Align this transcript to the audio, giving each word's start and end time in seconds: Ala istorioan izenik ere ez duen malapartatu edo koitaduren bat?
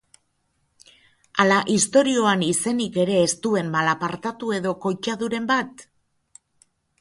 Ala 1.43 1.59
istorioan 1.73 2.41
izenik 2.47 2.97
ere 3.03 3.19
ez 3.27 3.29
duen 3.45 3.69
malapartatu 3.77 4.51
edo 4.59 4.75
koitaduren 4.87 5.47
bat? 5.55 5.87